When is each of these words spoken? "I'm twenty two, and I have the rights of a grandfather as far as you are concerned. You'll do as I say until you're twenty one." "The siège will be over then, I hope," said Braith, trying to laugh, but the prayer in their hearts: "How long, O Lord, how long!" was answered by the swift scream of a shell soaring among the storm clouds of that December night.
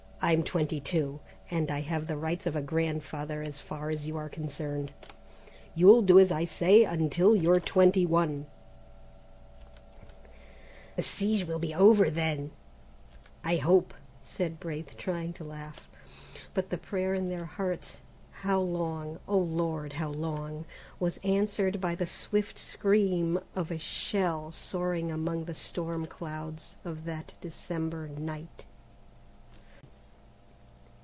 "I'm 0.23 0.43
twenty 0.43 0.79
two, 0.79 1.19
and 1.49 1.71
I 1.71 1.81
have 1.81 2.05
the 2.05 2.15
rights 2.15 2.45
of 2.45 2.55
a 2.55 2.61
grandfather 2.61 3.41
as 3.41 3.59
far 3.59 3.89
as 3.89 4.07
you 4.07 4.17
are 4.17 4.29
concerned. 4.29 4.93
You'll 5.73 6.03
do 6.03 6.19
as 6.19 6.31
I 6.31 6.45
say 6.45 6.83
until 6.83 7.35
you're 7.35 7.59
twenty 7.59 8.05
one." 8.05 8.45
"The 10.95 11.01
siège 11.01 11.47
will 11.47 11.57
be 11.57 11.73
over 11.73 12.11
then, 12.11 12.51
I 13.43 13.55
hope," 13.55 13.95
said 14.21 14.59
Braith, 14.59 14.95
trying 14.95 15.33
to 15.33 15.43
laugh, 15.43 15.89
but 16.53 16.69
the 16.69 16.77
prayer 16.77 17.15
in 17.15 17.29
their 17.29 17.45
hearts: 17.45 17.97
"How 18.29 18.59
long, 18.59 19.17
O 19.27 19.39
Lord, 19.39 19.93
how 19.93 20.11
long!" 20.11 20.65
was 20.99 21.19
answered 21.23 21.81
by 21.81 21.95
the 21.95 22.05
swift 22.05 22.59
scream 22.59 23.39
of 23.55 23.71
a 23.71 23.79
shell 23.79 24.51
soaring 24.51 25.11
among 25.11 25.45
the 25.45 25.55
storm 25.55 26.05
clouds 26.05 26.75
of 26.85 27.05
that 27.05 27.33
December 27.41 28.07
night. 28.07 28.67